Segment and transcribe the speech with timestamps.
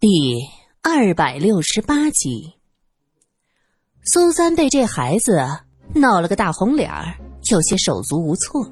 [0.00, 0.48] 第
[0.80, 2.54] 二百六十八集，
[4.02, 5.46] 苏三被这孩子
[5.94, 7.14] 闹了个大红脸儿，
[7.50, 8.66] 有些手足无措。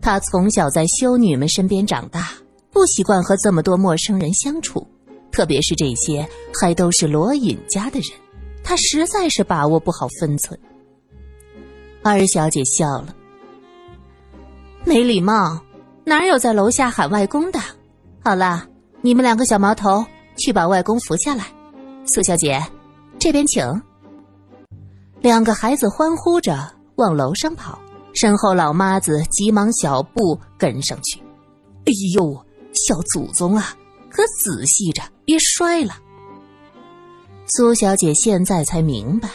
[0.00, 2.30] 他从小在修女们身边长大，
[2.72, 4.86] 不习惯和这么多陌生人相处，
[5.30, 6.26] 特别是这些
[6.58, 8.18] 还都是罗隐家的人，
[8.64, 10.58] 他实在是把握不好分寸。
[12.02, 13.14] 二小姐笑了，
[14.86, 15.60] 没礼貌，
[16.04, 17.60] 哪有在楼下喊外公的？
[18.24, 18.66] 好了，
[19.02, 20.06] 你们两个小毛头。
[20.38, 21.44] 去把外公扶下来，
[22.06, 22.62] 苏小姐，
[23.18, 23.82] 这边请。
[25.20, 27.78] 两个孩子欢呼着往楼上跑，
[28.14, 31.20] 身后老妈子急忙小步跟上去。
[31.84, 32.32] 哎呦，
[32.72, 33.76] 小祖宗啊，
[34.10, 35.94] 可仔细着，别摔了。
[37.46, 39.28] 苏小姐现在才明白，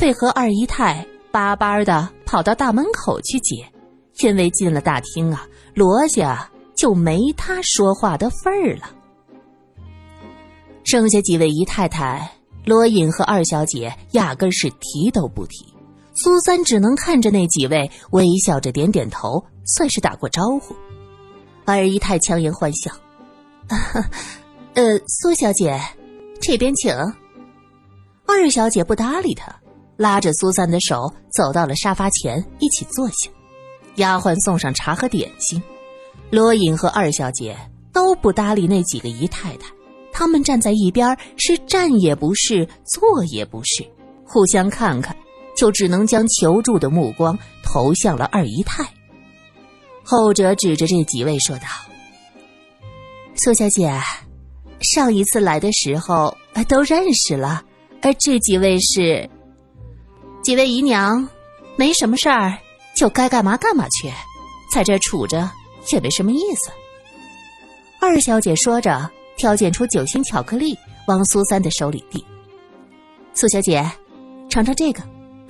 [0.00, 3.56] 为何二姨太巴巴的跑到大门口去接，
[4.20, 8.90] 因为进了大厅啊，罗家就没她说话的份儿了。
[10.84, 12.30] 剩下几位姨太太，
[12.64, 15.66] 罗隐和二小姐压根是提都不提。
[16.14, 20.76] 苏三只能看着那几位微笑着点点头，算是打过招呼。
[21.64, 22.90] 二姨太强颜欢笑
[24.74, 25.80] ：“呃，苏小姐，
[26.40, 26.94] 这边请。”
[28.26, 29.54] 二小姐不搭理他，
[29.96, 33.30] 拉着苏三的手走到了沙发前，一起坐下。
[33.96, 35.62] 丫鬟送上茶和点心。
[36.30, 37.56] 罗隐和二小姐
[37.92, 39.70] 都不搭理那几个姨太太。
[40.12, 43.82] 他们站在一边，是站也不是，坐也不是，
[44.24, 45.16] 互相看看，
[45.56, 48.86] 就只能将求助的目光投向了二姨太。
[50.04, 51.64] 后者指着这几位说道
[53.34, 53.90] ：“苏小姐，
[54.80, 56.36] 上一次来的时候
[56.68, 57.64] 都认识了，
[58.02, 59.28] 而这几位是
[60.44, 61.26] 几位姨娘，
[61.76, 62.58] 没什么事儿，
[62.94, 64.12] 就该干嘛干嘛去，
[64.70, 65.50] 在这杵着
[65.90, 66.70] 也没什么意思。”
[67.98, 69.10] 二小姐说着。
[69.42, 72.24] 挑拣出酒心巧克力，往苏三的手里递。
[73.34, 73.84] 苏小姐，
[74.48, 75.02] 尝尝这个，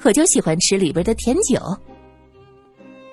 [0.03, 1.61] 我就喜欢吃里边的甜酒。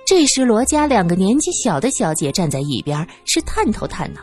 [0.08, 4.22] 这时，罗家两个年纪小的小姐站在一边，是探头探脑。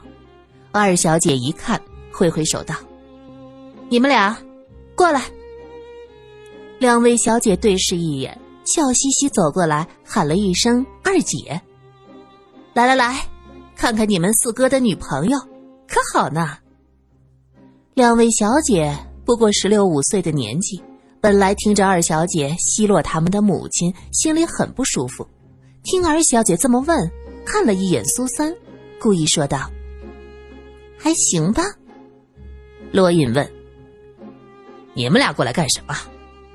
[0.72, 1.78] 二小姐一看，
[2.10, 2.74] 挥挥手道
[3.90, 4.34] ：“你们俩，
[4.94, 5.24] 过来。”
[6.80, 11.60] 两位小姐对视一眼，笑嘻嘻走过来，喊了一声“二姐”。
[12.72, 13.26] 来来来，
[13.76, 15.38] 看看你们四哥的女朋友。
[15.88, 16.58] 可好呢？
[17.94, 20.82] 两位小姐不过十六五岁的年纪，
[21.20, 25.26] 本来听着二小姐奚落他们的母亲，心里很不舒服。
[25.82, 27.10] 听二小姐这么问，
[27.44, 28.54] 看了一眼苏三，
[29.00, 29.70] 故意说道
[30.98, 31.62] ：“还行吧。”
[32.92, 33.50] 罗隐问
[34.94, 35.94] ：“你们俩过来干什么？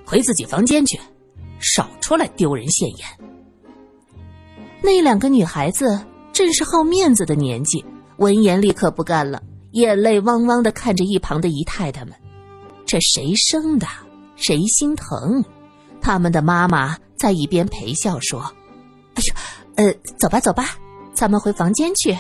[0.06, 1.00] 回自己房间去，
[1.59, 3.08] 少出来丢人现眼。”
[4.84, 6.00] 那两个女孩子
[6.34, 7.84] 正是好面子的年纪。
[8.21, 12.13] 闻言立刻不干了，眼泪汪汪的看着一旁的姨太太们，
[12.85, 13.87] 这谁生的，
[14.35, 15.43] 谁心疼？
[15.99, 18.41] 他们的妈妈在一边陪笑说
[19.17, 19.33] ：“哎呦，
[19.73, 20.77] 呃，走吧走吧，
[21.15, 22.15] 咱们回房间去，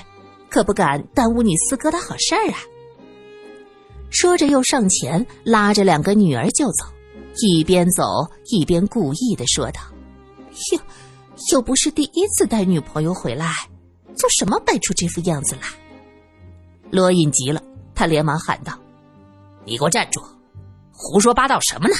[0.49, 2.57] 可不敢耽误你四哥的好事儿啊。”
[4.09, 6.83] 说着又上前拉着两个女儿就走，
[7.43, 8.03] 一边走
[8.45, 9.79] 一边故意的说道
[10.73, 10.79] ：“哟，
[11.51, 13.53] 又不是第一次带女朋友回来，
[14.15, 15.67] 做什么摆出这副样子来？”
[16.91, 17.61] 罗隐急了，
[17.95, 18.77] 他连忙喊道
[19.65, 20.21] ：“你给我站住！
[20.91, 21.95] 胡说八道什么呢？”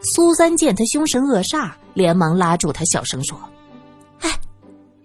[0.00, 3.36] 苏三见他凶神恶煞，连忙拉住他，小声说
[4.22, 4.30] ：“哎，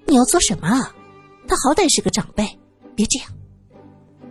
[0.06, 0.94] 你要做什么啊？
[1.48, 2.48] 他好歹是个长辈，
[2.96, 3.28] 别这样。”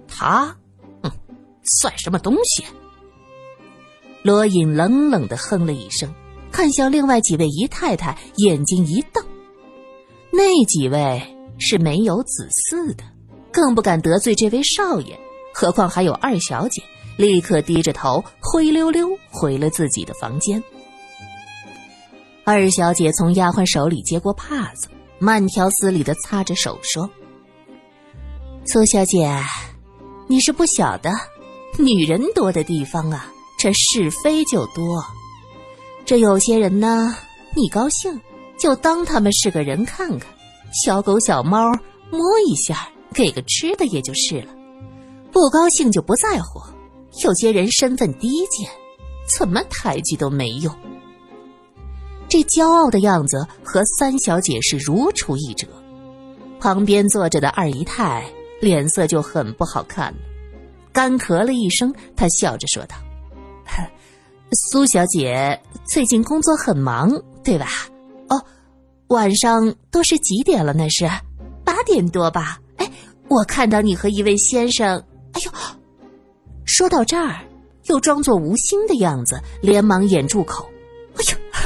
[0.07, 0.57] 他，
[1.03, 1.11] 哼，
[1.81, 2.65] 算什么东西？
[4.23, 6.15] 罗隐冷冷的哼了一声，
[6.53, 9.25] 看向另外几位姨太太，眼睛一瞪。
[10.31, 11.21] 那几位
[11.59, 13.03] 是没有子嗣的。
[13.53, 15.19] 更不敢得罪这位少爷，
[15.53, 16.83] 何况还有二小姐，
[17.19, 20.63] 立刻低着头，灰溜溜回了自己的房间。
[22.45, 27.09] 二小姐从丫鬟手里接过帕子，慢条斯理的擦着手，说
[28.65, 29.31] ：“苏小姐，
[30.27, 31.13] 你是不晓得，
[31.79, 35.05] 女人多的地方啊，这是非就多。
[36.05, 37.15] 这有些人呢，
[37.55, 38.21] 你高兴
[38.59, 40.29] 就当他们是个人看看，
[40.85, 41.71] 小狗小猫
[42.11, 44.49] 摸一下。”给个吃的也就是了，
[45.31, 46.61] 不高兴就不在乎。
[47.23, 48.69] 有些人身份低贱，
[49.29, 50.75] 怎么抬举都没用。
[52.29, 55.67] 这骄傲的样子和三小姐是如出一辙。
[56.59, 58.25] 旁边坐着的二姨太
[58.61, 60.19] 脸色就很不好看了，
[60.93, 62.97] 干咳了一声，她笑着说道
[64.71, 67.11] ：“苏小姐最近工作很忙，
[67.45, 67.67] 对吧？
[68.29, 68.43] 哦，
[69.09, 70.73] 晚上都是几点了？
[70.73, 71.07] 那是
[71.65, 72.59] 八点多吧？”
[73.33, 75.03] 我看到你和一位先生，
[75.33, 75.51] 哎呦，
[76.67, 77.41] 说到这儿，
[77.87, 80.69] 又装作无心的样子，连忙掩住口。
[81.17, 81.61] 哎呦，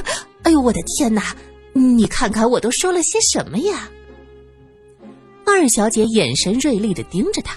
[0.45, 1.35] 哎呦，我的天哪！
[1.73, 3.89] 你看看我都说了些什么呀？
[5.45, 7.57] 二小姐眼神锐利的盯着他。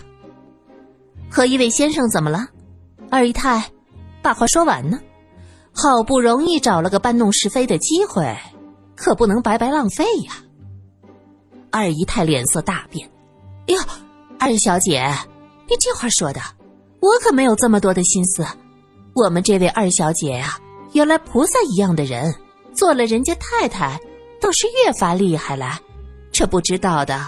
[1.29, 2.47] 和一位先生怎么了？
[3.11, 3.71] 二姨太，
[4.23, 4.99] 把话说完呢。
[5.71, 8.35] 好不容易找了个搬弄是非的机会，
[8.95, 10.33] 可不能白白浪费呀。
[11.69, 13.07] 二姨太脸色大变。
[13.69, 13.79] 哎呦，
[14.39, 14.99] 二小姐，
[15.67, 16.41] 你这话说的，
[17.01, 18.43] 我可没有这么多的心思。
[19.13, 20.57] 我们这位二小姐呀，
[20.93, 22.33] 原来菩萨一样的人，
[22.73, 23.99] 做了人家太太。
[24.41, 25.77] 倒是越发厉害了，
[26.31, 27.19] 这不知道的，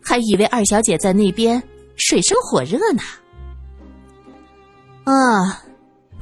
[0.00, 1.60] 还以为二小姐在那边
[1.96, 3.02] 水深火热呢。
[5.04, 5.64] 啊，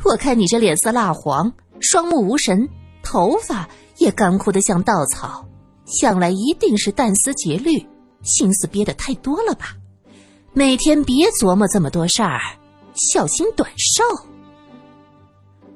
[0.05, 2.67] 我看你这脸色蜡黄，双目无神，
[3.03, 3.69] 头发
[3.99, 5.45] 也干枯的像稻草，
[5.87, 7.85] 想来一定是旦思节虑，
[8.27, 9.77] 心思憋得太多了吧？
[10.53, 12.41] 每天别琢磨这么多事儿，
[12.95, 14.03] 小心短寿。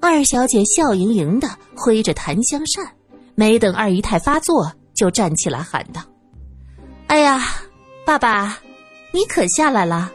[0.01, 2.85] 二小姐笑盈盈的挥着檀香扇。
[3.37, 6.03] 没等二姨太发作，就站起来喊道
[7.09, 7.43] ：“哎呀，
[8.05, 8.59] 爸爸，
[9.13, 10.13] 你可下来了！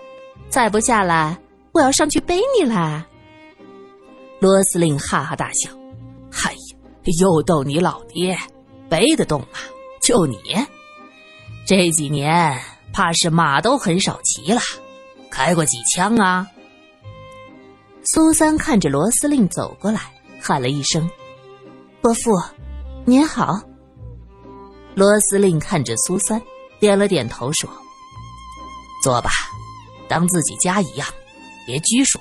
[0.47, 1.35] 再不下来，
[1.71, 3.03] 我要上去背你了。”
[4.39, 5.71] 罗司令哈哈大笑
[6.45, 6.77] ：“哎呀，
[7.19, 8.37] 又逗你老爹，
[8.89, 9.57] 背得动吗？
[10.03, 10.37] 就你，
[11.65, 12.59] 这几年
[12.93, 14.61] 怕是马都很少骑了，
[15.31, 16.47] 开过几枪啊？”
[18.05, 19.99] 苏三看着罗司令走过来，
[20.39, 21.09] 喊了一声
[22.01, 22.31] ：“伯父。”
[23.07, 23.61] 您好，
[24.95, 26.41] 罗司令看着苏三，
[26.79, 27.69] 点了点头，说
[29.03, 29.29] ：“坐吧，
[30.07, 31.07] 当自己家一样，
[31.67, 32.19] 别拘束。”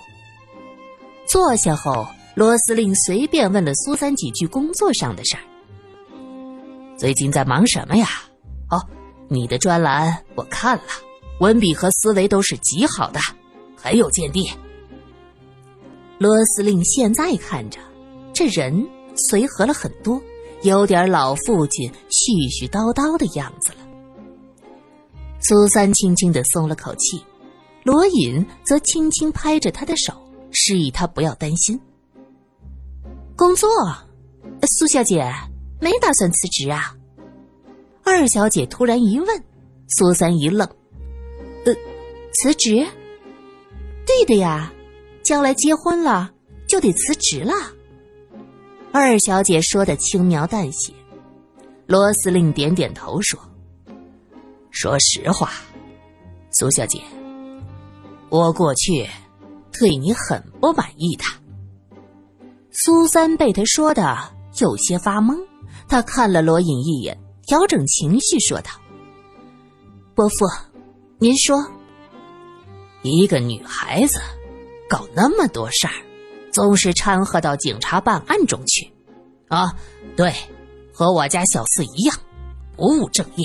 [1.27, 5.43] 坐下后，罗司令随便问了苏三几句工作上的事儿
[6.99, 8.07] ：“最近在忙什么呀？
[9.29, 10.85] 你的专栏我看了，
[11.41, 13.21] 文笔和思维都是极好的，
[13.77, 14.51] 很有见地。”
[16.19, 17.81] 罗司令现在看着
[18.33, 18.87] 这人
[19.17, 20.21] 随和了很多。
[20.63, 23.79] 有点老父亲絮絮叨叨的样子了。
[25.41, 27.23] 苏三轻轻的松了口气，
[27.83, 30.15] 罗隐则轻轻拍着他的手，
[30.53, 31.79] 示意他不要担心。
[33.37, 33.69] 工作，
[34.63, 35.31] 苏小姐
[35.83, 36.97] 没打算辞职啊？
[38.05, 39.45] 二小姐突然一问，
[39.89, 40.69] 苏三一愣
[41.65, 41.75] ：“呃，
[42.35, 42.87] 辞职？
[44.07, 44.73] 对的呀，
[45.23, 46.31] 将来结婚了
[46.69, 47.53] 就得辞职了。”
[48.93, 50.93] 二小姐说的轻描淡写，
[51.87, 53.41] 罗司令点点头说
[54.71, 55.51] ：“说实话，
[56.53, 57.01] 苏小姐，
[58.29, 59.09] 我过去
[59.73, 61.25] 对你很不满意的。”
[62.71, 64.17] 苏三被他说的
[64.61, 65.37] 有些发懵，
[65.89, 68.71] 他看了罗隐一眼，调整情绪说道
[70.15, 70.47] ：“伯父，
[71.19, 71.57] 您说，
[73.03, 74.19] 一个女孩子
[74.89, 75.93] 搞那么多事儿。”
[76.55, 78.89] 总是掺和到警察办案中去，
[79.49, 79.75] 啊，
[80.15, 80.33] 对，
[80.93, 82.17] 和我家小四一样，
[82.77, 83.45] 不务正业。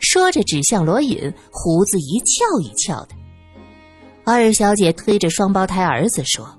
[0.00, 3.14] 说着，指向罗隐，胡子一翘一翘的。
[4.24, 6.52] 二小姐推着双胞胎儿子说：“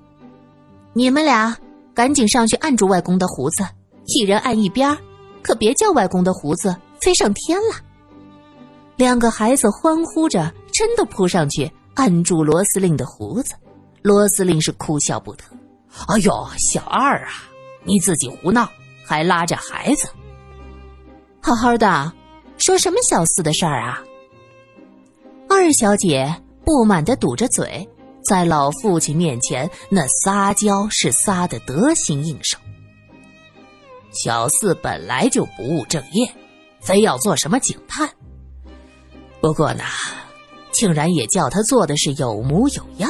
[0.94, 1.54] 你们俩
[1.92, 3.62] 赶紧上去按住外公的胡子，
[4.06, 4.96] 一人按一边
[5.42, 7.76] 可别叫外公的胡子飞上天了。”
[8.96, 13.54] 两个孩子欢呼着，真的扑上去按住罗司令的胡子。
[14.02, 15.44] 罗司令是哭笑不得，
[16.08, 17.32] 哎呦，小二啊，
[17.84, 18.68] 你自己胡闹，
[19.04, 20.08] 还拉着孩子，
[21.40, 22.12] 好好的，
[22.58, 24.02] 说什么小四的事儿啊？
[25.48, 27.88] 二小姐不满的堵着嘴，
[28.22, 32.58] 在老父亲面前那撒娇是撒的得心应手。
[34.12, 36.30] 小四本来就不务正业，
[36.80, 38.08] 非要做什么警探。
[39.40, 39.84] 不过呢，
[40.72, 43.08] 竟然也叫他做的是有模有样。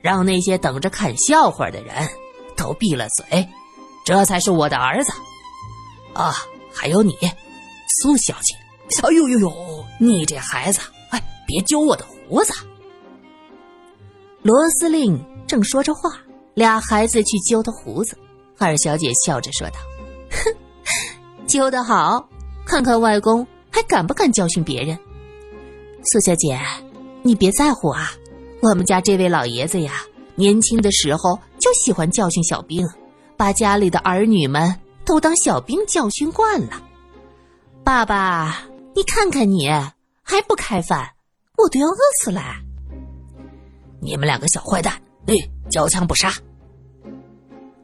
[0.00, 1.94] 让那些等着看笑话的人
[2.56, 3.48] 都闭了嘴，
[4.04, 5.12] 这才是我的儿子
[6.12, 6.34] 啊！
[6.74, 7.16] 还有你，
[8.00, 8.56] 苏小姐。
[9.00, 10.80] 哎呦呦呦，你这孩子，
[11.10, 12.52] 哎，别揪我的胡子！
[14.42, 16.18] 罗司令正说着话，
[16.54, 18.18] 俩孩子去揪他胡子。
[18.58, 19.76] 二小姐笑着说道
[20.32, 20.54] ：“哼，
[21.46, 22.28] 揪得好，
[22.64, 24.98] 看看外公还敢不敢教训别人。”
[26.04, 26.58] 苏小姐，
[27.22, 28.12] 你别在乎啊。
[28.60, 30.02] 我们家这位老爷子呀，
[30.34, 32.86] 年轻的时候就喜欢教训小兵，
[33.36, 34.74] 把家里的儿女们
[35.04, 36.82] 都当小兵教训惯了。
[37.84, 39.68] 爸爸，你看看你
[40.22, 41.08] 还不开饭，
[41.58, 42.40] 我都要饿死了。
[44.00, 44.92] 你们两个小坏蛋，
[45.26, 45.34] 哎，
[45.70, 46.32] 交枪不杀。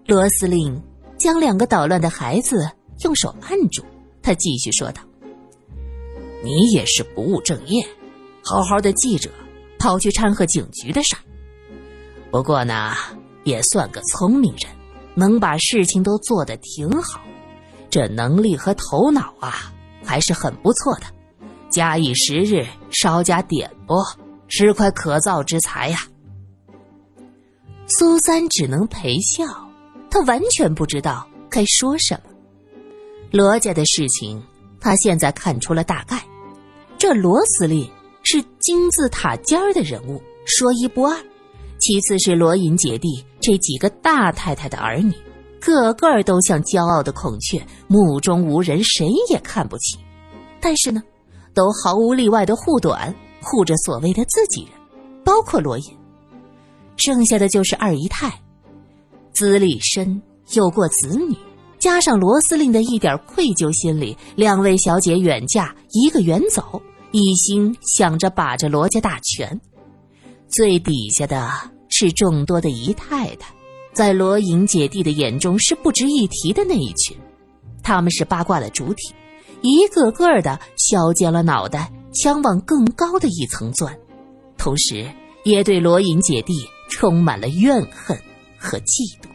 [0.07, 0.81] 罗司令
[1.19, 2.71] 将两个捣乱的孩子
[3.05, 3.85] 用手按住，
[4.23, 5.03] 他继续说道
[6.43, 7.87] ：“你也是不务正业，
[8.43, 9.31] 好好的记者。”
[9.81, 11.23] 跑去掺和警局的事儿，
[12.33, 12.97] 不过呢，
[13.45, 14.69] 也算个聪明人，
[15.15, 17.21] 能把事情都做得挺好。
[17.89, 19.73] 这能力和头脑啊，
[20.05, 21.03] 还是很不错的。
[21.71, 24.05] 假以时日，稍加点拨，
[24.49, 25.99] 是块可造之材呀。
[27.87, 29.45] 苏三只能陪笑，
[30.11, 32.31] 他完全不知道该说什么。
[33.31, 34.43] 罗家的事情，
[34.81, 36.23] 他现在看出了大概。
[36.97, 37.89] 这罗司令
[38.23, 41.17] 是金字塔尖儿的人物，说一不二。
[41.79, 45.15] 其次是罗隐姐弟这几个大太太的儿女，
[45.61, 49.99] 个个都像骄傲的孔雀，目中无人，谁也看不起。
[50.61, 51.01] 但是呢，
[51.55, 54.73] 都毫无例外的护短，护着所谓的自己人，
[55.23, 55.97] 包括罗隐。
[56.97, 58.29] 剩下的就是二姨太，
[59.39, 60.21] 资历深，
[60.57, 61.33] 有过子女，
[61.79, 69.61] 加上罗司令的一点愧疚心理，两位小姐远嫁，一个远走，一心想着把着罗家大权。
[70.49, 71.49] 最底下的
[71.89, 73.55] 是众多的姨太太，
[73.93, 77.17] 在罗隐姐弟的眼中是不值一提的那一群，
[77.81, 79.15] 他们是八卦的主体，
[79.63, 83.97] 一个个的削尖了脑袋，想往更高的一层钻，
[84.57, 85.09] 同时
[85.45, 86.55] 也对罗隐姐弟。
[86.91, 88.19] 充满了怨恨
[88.59, 89.29] 和嫉妒。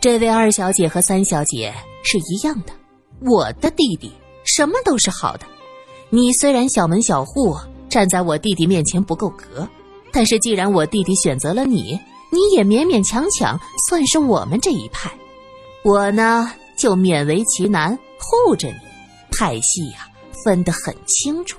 [0.00, 1.72] 这位二小姐和三小姐
[2.04, 2.72] 是一样的。
[3.20, 4.12] 我的弟弟
[4.44, 5.46] 什么都是好的。
[6.10, 7.56] 你虽然小门小户，
[7.88, 9.68] 站在我弟弟面前不够格，
[10.12, 11.98] 但是既然我弟弟选择了你，
[12.30, 15.10] 你也勉勉强强算是我们这一派。
[15.84, 18.74] 我呢，就勉为其难护着你。
[19.30, 20.08] 派系呀，
[20.44, 21.58] 分得很清楚。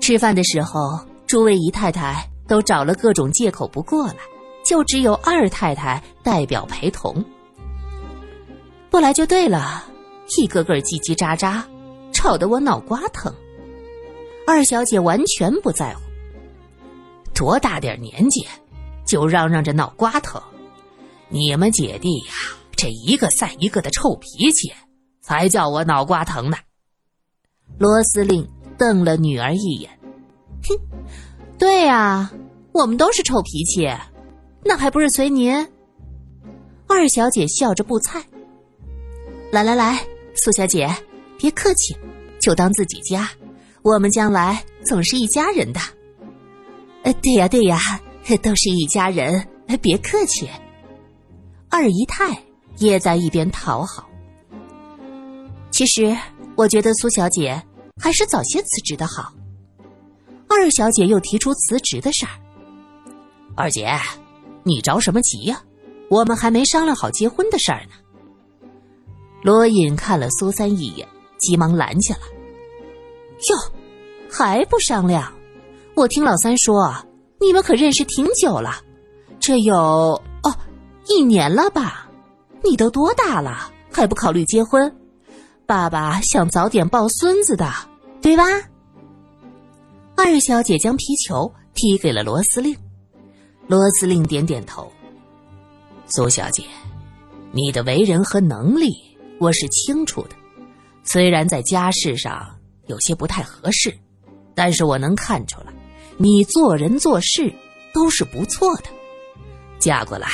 [0.00, 0.98] 吃饭的时候。
[1.26, 4.16] 诸位姨太太都找了各种借口不过来，
[4.64, 7.24] 就只有二太太代表陪同。
[8.90, 9.84] 不来就对了，
[10.38, 11.62] 一个个叽叽喳喳，
[12.12, 13.32] 吵得我脑瓜疼。
[14.46, 16.00] 二小姐完全不在乎，
[17.34, 18.46] 多大点年纪，
[19.04, 20.40] 就嚷嚷着脑瓜疼。
[21.28, 22.32] 你们姐弟呀，
[22.76, 24.72] 这一个赛一个的臭脾气，
[25.20, 26.56] 才叫我脑瓜疼呢。
[27.76, 28.48] 罗司令
[28.78, 29.90] 瞪了女儿一眼。
[30.62, 30.95] 哼，
[31.58, 32.30] 对呀，
[32.72, 33.88] 我们都是臭脾气，
[34.64, 35.66] 那还不是随您？
[36.86, 38.22] 二小姐笑着布菜。
[39.50, 39.98] 来来来，
[40.34, 40.88] 苏小姐，
[41.38, 41.96] 别客气，
[42.40, 43.28] 就当自己家，
[43.82, 45.80] 我们将来总是一家人的。
[47.04, 47.78] 呃，对呀对呀，
[48.42, 49.46] 都是一家人，
[49.80, 50.48] 别客气。
[51.70, 52.38] 二姨太
[52.78, 54.08] 也在一边讨好。
[55.70, 56.16] 其实，
[56.54, 57.62] 我觉得苏小姐
[58.00, 59.32] 还是早些辞职的好。
[60.58, 62.32] 二小姐又提出辞职的事儿。
[63.54, 63.88] 二姐，
[64.62, 65.62] 你着什么急呀？
[66.08, 67.90] 我们还没商量好结婚的事儿呢。
[69.42, 71.06] 罗隐看了苏三一眼，
[71.38, 72.20] 急忙拦下了。
[73.50, 73.56] 哟，
[74.30, 75.32] 还不商量？
[75.94, 76.94] 我听老三说，
[77.38, 78.76] 你们可认识挺久了，
[79.38, 80.54] 这有哦
[81.06, 82.08] 一年了吧？
[82.64, 84.90] 你都多大了，还不考虑结婚？
[85.66, 87.70] 爸爸想早点抱孙子的，
[88.22, 88.44] 对吧？
[90.16, 92.74] 二小姐将皮球踢给了罗司令，
[93.68, 94.90] 罗司令点点头。
[96.06, 96.64] 苏小姐，
[97.52, 98.94] 你的为人和能力
[99.38, 100.30] 我是清楚的，
[101.04, 102.56] 虽然在家事上
[102.86, 103.94] 有些不太合适，
[104.54, 105.66] 但是我能看出来，
[106.16, 107.52] 你做人做事
[107.92, 108.84] 都是不错的。
[109.78, 110.28] 嫁过来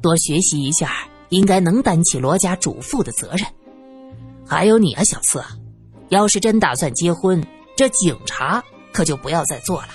[0.00, 3.46] 多学习一下，应该能担起罗家主妇的责任。
[4.46, 5.44] 还有你啊，小四，
[6.08, 8.64] 要是真打算结婚，这警察。
[8.96, 9.88] 可就不要再做了，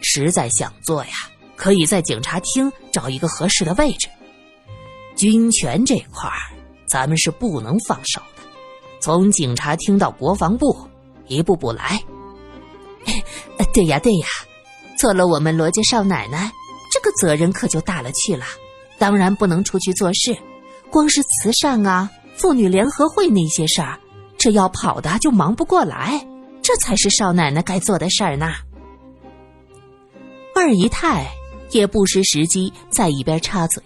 [0.00, 1.10] 实在想做呀，
[1.56, 4.08] 可以在警察厅找一个合适的位置。
[5.14, 6.40] 军权这块儿，
[6.88, 8.42] 咱们是不能放手的。
[8.98, 10.74] 从警察厅到国防部，
[11.26, 12.02] 一步步来。
[13.74, 14.26] 对 呀对呀，
[14.98, 16.50] 做了我们罗家少奶奶，
[16.90, 18.46] 这个责任可就大了去了。
[18.98, 20.34] 当然不能出去做事，
[20.90, 24.00] 光是慈善啊、妇女联合会那些事儿，
[24.38, 26.26] 这要跑的就忙不过来。
[26.72, 28.46] 这才是少奶奶该做的事儿呢。
[30.54, 31.28] 二姨太
[31.72, 33.82] 也不失时机在一边插嘴。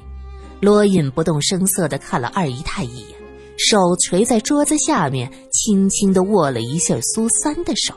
[0.60, 3.18] 罗隐不动声色的看了二姨太一眼，
[3.56, 7.94] 手垂在桌子下面，轻轻的握了一下苏三的手。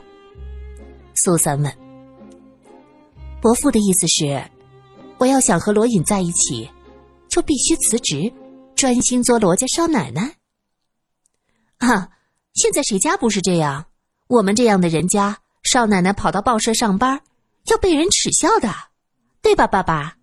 [1.16, 1.70] 苏三问
[3.42, 4.42] ：“伯父的意思是，
[5.18, 6.66] 我要想和罗隐在一起，
[7.28, 8.32] 就必须辞职，
[8.74, 10.36] 专心做罗家少奶奶？”
[11.76, 12.08] 啊，
[12.54, 13.84] 现在谁家不是这样？
[14.28, 17.22] 我们这样的人家，少奶奶跑到报社上班，
[17.64, 18.70] 要被人耻笑的，
[19.40, 20.18] 对吧，爸爸？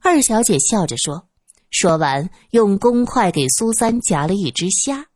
[0.00, 1.28] 二小姐笑着说。
[1.70, 5.08] 说完，用公筷给苏三夹了一只虾。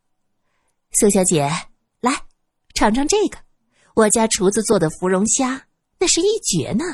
[0.90, 1.50] 苏小姐，
[2.00, 2.12] 来
[2.74, 3.38] 尝尝这个，
[3.94, 5.66] 我家厨子做的芙蓉虾，
[5.98, 6.84] 那是一绝呢。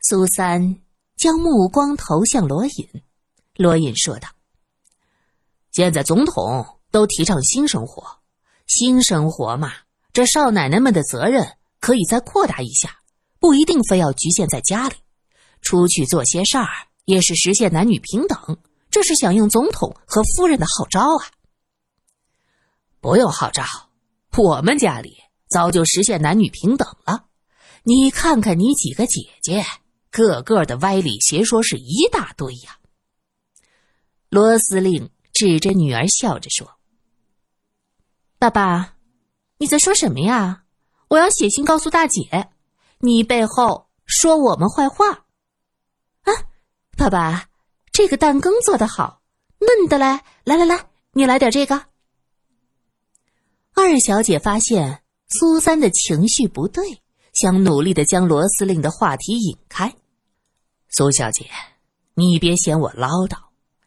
[0.00, 0.80] 苏三
[1.16, 2.88] 将目光投向罗隐，
[3.56, 4.28] 罗隐说道
[5.72, 8.21] ：“现在总统都提倡新生活，
[8.74, 9.70] 新生活嘛，
[10.14, 11.46] 这少奶奶们的责任
[11.78, 12.96] 可以再扩大一下，
[13.38, 14.94] 不一定非要局限在家里，
[15.60, 16.66] 出去做些事儿
[17.04, 18.56] 也是实现男女平等。
[18.90, 21.28] 这是响应总统和夫人的号召啊！
[23.00, 23.64] 不用号召，
[24.38, 25.18] 我们家里
[25.50, 27.26] 早就实现男女平等了。
[27.82, 29.62] 你看看你几个姐姐。”
[30.12, 32.76] 个个的歪理邪说是一大堆呀。
[34.28, 36.70] 罗司令指着女儿笑着说
[38.42, 38.96] ：“爸爸，
[39.58, 40.64] 你在说什么呀？
[41.06, 42.50] 我要写信告诉大姐，
[42.98, 45.26] 你背后说我们坏话。”
[46.26, 46.32] 啊，
[46.96, 47.46] 爸爸，
[47.92, 49.22] 这个蛋羹做的好，
[49.60, 50.18] 嫩的嘞！
[50.42, 51.86] 来来来，你来点这个。
[53.76, 57.00] 二小姐发现苏三的情绪不对，
[57.34, 59.94] 想努力的将罗司令的话题引开。
[60.88, 61.48] 苏小姐，
[62.14, 63.36] 你别嫌我唠叨。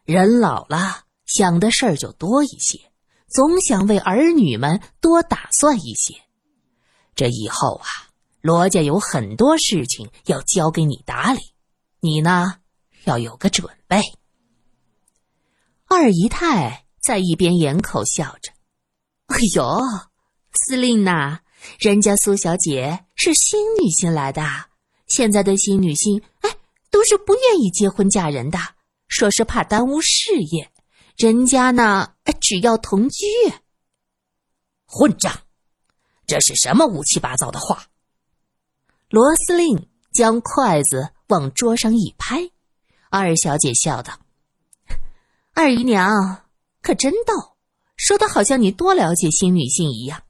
[0.06, 2.80] 人老了，想的事儿就多一些，
[3.28, 6.14] 总想为儿女们多打算一些。
[7.14, 7.86] 这以后啊，
[8.40, 11.40] 罗家有很多事情要交给你打理，
[12.00, 12.54] 你呢
[13.04, 14.00] 要有个准备。
[15.86, 18.52] 二姨太在一边掩口笑着
[19.28, 19.80] ：“哎呦，
[20.52, 21.40] 司令呐，
[21.78, 24.42] 人家苏小姐是新女性来的，
[25.06, 26.50] 现在的新女性，哎。”
[26.88, 28.58] 都是不愿意结婚嫁人的，
[29.06, 30.72] 说是怕耽误事业。
[31.16, 33.24] 人家呢，只要同居。
[34.86, 35.32] 混账！
[36.26, 37.86] 这是什么乌七八糟的话？
[39.08, 42.50] 罗司令将筷子往桌上一拍，
[43.10, 44.18] 二小姐笑道
[45.54, 46.42] ：“二姨娘
[46.82, 47.56] 可真逗，
[47.96, 50.22] 说的好像你多了解新女性一样。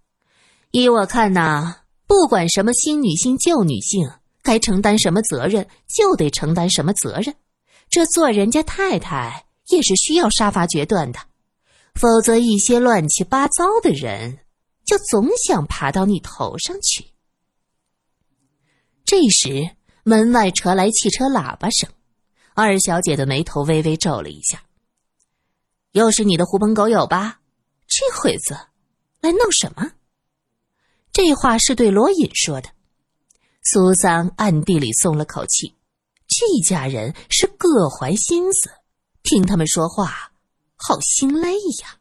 [0.71, 4.11] 依我看呐，不管什么新女性、旧女性。”
[4.47, 7.35] 该承担什么责任就得承担什么责任，
[7.91, 11.19] 这做人家太太也是需要杀伐决断的，
[11.95, 14.39] 否则一些乱七八糟的人
[14.85, 17.07] 就总想爬到你头上去。
[19.05, 19.71] 这时
[20.03, 21.89] 门外传来汽车喇叭声，
[22.55, 24.63] 二小姐的眉头微微皱了一下。
[25.93, 27.41] 又是你的狐朋狗友吧？
[27.87, 28.55] 这会子
[29.21, 29.93] 来闹什么？
[31.13, 32.69] 这话是对罗隐说的。
[33.63, 35.75] 苏三暗地里松了口气，
[36.29, 38.71] 这家人是各怀心思，
[39.27, 40.31] 听他们说话
[40.77, 41.96] 好心累呀。